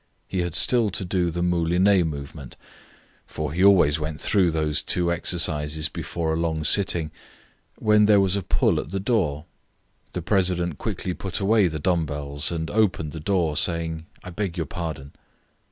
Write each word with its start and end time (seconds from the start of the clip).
He 0.27 0.39
had 0.41 0.55
still 0.55 0.89
to 0.89 1.05
do 1.05 1.29
the 1.29 1.43
moulinee 1.43 2.01
movement 2.03 2.55
(for 3.27 3.53
he 3.53 3.63
always 3.63 3.99
went 3.99 4.19
through 4.19 4.49
those 4.49 4.81
two 4.81 5.11
exercises 5.11 5.89
before 5.89 6.33
a 6.33 6.37
long 6.37 6.63
sitting), 6.63 7.11
when 7.77 8.05
there 8.07 8.19
was 8.19 8.35
a 8.35 8.41
pull 8.41 8.79
at 8.79 8.89
the 8.89 8.99
door. 8.99 9.45
The 10.13 10.23
president 10.23 10.79
quickly 10.79 11.13
put 11.13 11.39
away 11.39 11.67
the 11.67 11.77
dumb 11.77 12.07
bells 12.07 12.51
and 12.51 12.71
opened 12.71 13.11
the 13.11 13.19
door, 13.19 13.55
saying, 13.55 14.07
"I 14.23 14.31
beg 14.31 14.57
your 14.57 14.65
pardon." 14.65 15.11